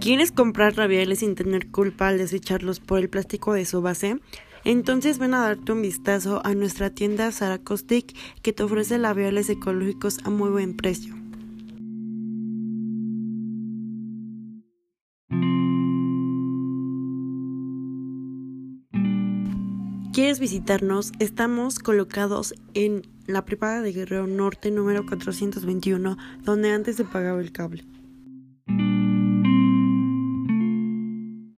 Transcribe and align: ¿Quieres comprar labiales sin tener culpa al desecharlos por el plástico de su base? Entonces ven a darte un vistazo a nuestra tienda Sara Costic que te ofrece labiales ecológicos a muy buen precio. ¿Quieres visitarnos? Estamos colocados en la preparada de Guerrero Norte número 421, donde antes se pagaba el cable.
¿Quieres 0.00 0.32
comprar 0.32 0.78
labiales 0.78 1.18
sin 1.18 1.34
tener 1.34 1.70
culpa 1.70 2.08
al 2.08 2.16
desecharlos 2.16 2.80
por 2.80 3.00
el 3.00 3.10
plástico 3.10 3.52
de 3.52 3.66
su 3.66 3.82
base? 3.82 4.18
Entonces 4.64 5.18
ven 5.18 5.34
a 5.34 5.40
darte 5.40 5.72
un 5.72 5.82
vistazo 5.82 6.40
a 6.42 6.54
nuestra 6.54 6.88
tienda 6.88 7.30
Sara 7.32 7.58
Costic 7.58 8.16
que 8.40 8.54
te 8.54 8.62
ofrece 8.62 8.96
labiales 8.96 9.50
ecológicos 9.50 10.16
a 10.24 10.30
muy 10.30 10.48
buen 10.48 10.74
precio. 10.74 11.14
¿Quieres 20.14 20.40
visitarnos? 20.40 21.12
Estamos 21.18 21.78
colocados 21.78 22.54
en 22.72 23.02
la 23.26 23.44
preparada 23.44 23.82
de 23.82 23.92
Guerrero 23.92 24.26
Norte 24.26 24.70
número 24.70 25.04
421, 25.04 26.16
donde 26.42 26.72
antes 26.72 26.96
se 26.96 27.04
pagaba 27.04 27.42
el 27.42 27.52
cable. 27.52 27.84